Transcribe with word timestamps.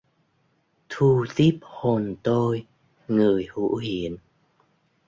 Thu 0.89 1.25
tiếp 1.35 1.59
hồn 1.61 2.15
tôi 2.23 2.65
người 3.07 3.47
hữu 3.53 3.75
hiện 3.75 4.17